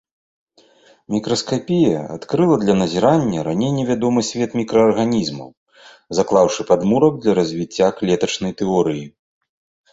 [1.15, 5.49] Мікраскапія адкрыла для назірання раней невядомы свет мікраарганізмаў,
[6.19, 9.05] заклаўшы падмурак для развіцця клетачнай тэорыі.